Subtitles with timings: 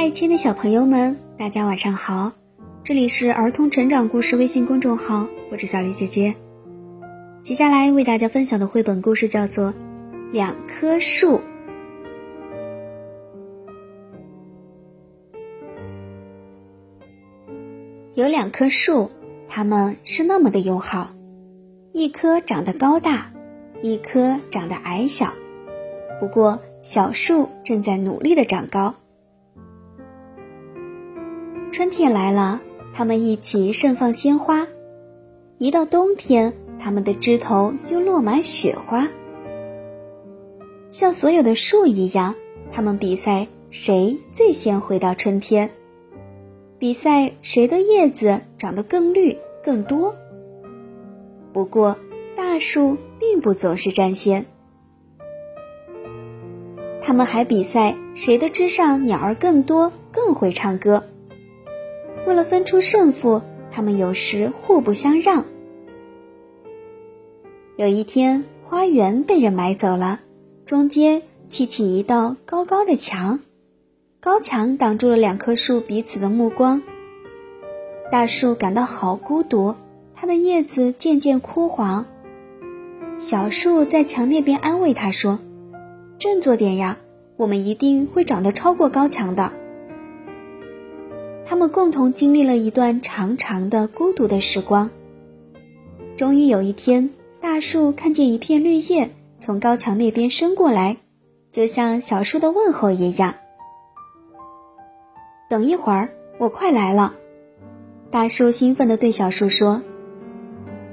[0.00, 2.32] 爱，亲的小朋友们，大家晚上好！
[2.82, 6.36] 这里是儿童成长故事微信公众号，我是小丽姐姐。
[7.42, 9.74] 接下来为大家分享的绘本故事叫做
[10.32, 11.36] 《两棵树》。
[18.14, 19.10] 有两棵树，
[19.48, 21.10] 它们是那么的友好，
[21.92, 23.34] 一棵长得高大，
[23.82, 25.34] 一棵长得矮小。
[26.18, 28.94] 不过，小树正在努力的长高。
[31.70, 32.60] 春天来了，
[32.92, 34.66] 它们一起盛放鲜花；
[35.58, 39.08] 一到冬天，它们的枝头又落满雪花。
[40.90, 42.34] 像所有的树一样，
[42.72, 45.70] 它们比赛谁最先回到春天，
[46.76, 50.16] 比赛谁的叶子长得更绿更多。
[51.52, 51.96] 不过，
[52.36, 54.44] 大树并不总是占先。
[57.00, 61.04] 他们还比赛谁的枝上鸟儿更多，更会唱歌。
[62.26, 65.44] 为了分出胜负，他们有时互不相让。
[67.76, 70.20] 有一天，花园被人买走了，
[70.66, 73.40] 中间砌起一道高高的墙，
[74.20, 76.82] 高墙挡住了两棵树彼此的目光。
[78.10, 79.74] 大树感到好孤独，
[80.14, 82.06] 它的叶子渐渐枯黄。
[83.18, 85.38] 小树在墙那边安慰他说。
[86.18, 86.98] 振作点呀，
[87.36, 89.52] 我们一定会长得超过高墙的。
[91.50, 94.88] 他们共同经历了一段长长的孤独的时光。
[96.16, 100.98] 终于有一天，大树看见一片绿叶从高墙那边伸过来，
[101.50, 103.34] 就像小树的问候一样。
[105.48, 107.14] 等一会儿，我快来了。
[108.12, 109.82] 大树兴奋地对小树说：“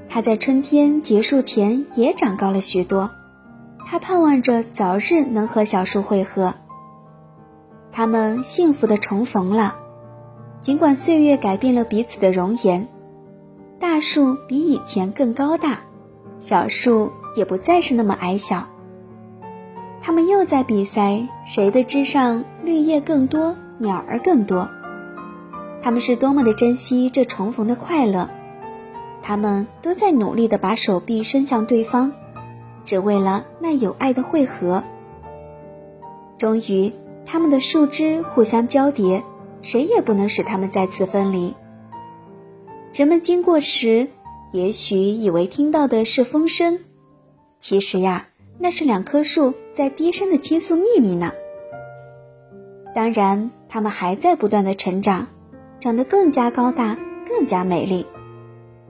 [0.09, 3.11] 它在春天结束前也长高了许多。”
[3.85, 6.55] 他盼望着早日能和小树会合。
[7.91, 9.75] 他们幸福的重逢了，
[10.61, 12.87] 尽管岁月改变了彼此的容颜，
[13.79, 15.79] 大树比以前更高大，
[16.39, 18.67] 小树也不再是那么矮小。
[20.01, 24.69] 他们又在比赛谁的枝上绿叶更多，鸟儿更多。
[25.81, 28.29] 他们是多么的珍惜这重逢的快乐，
[29.21, 32.13] 他们都在努力的把手臂伸向对方。
[32.83, 34.83] 只为了那有爱的汇合。
[36.37, 36.93] 终于，
[37.25, 39.23] 他们的树枝互相交叠，
[39.61, 41.53] 谁也不能使他们再次分离。
[42.93, 44.07] 人们经过时，
[44.51, 46.79] 也许以为听到的是风声，
[47.57, 48.27] 其实呀，
[48.59, 51.31] 那是两棵树在低声的倾诉秘密呢。
[52.95, 55.27] 当然，它们还在不断的成长，
[55.79, 56.97] 长得更加高大，
[57.27, 58.05] 更加美丽。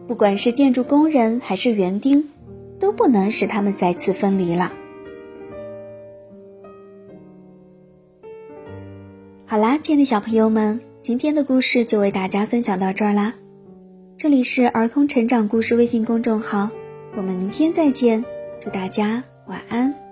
[0.08, 2.30] 不管是建筑工人还是园丁。
[2.80, 4.72] 都不能使他们再次分离了。
[9.50, 13.34] 好啦，亲爱的小朋友们，今天的故事就为大家分享到这儿啦。
[14.18, 16.70] 这里是儿童成长故事微信公众号，
[17.16, 18.26] 我们明天再见，
[18.60, 20.07] 祝大家晚安。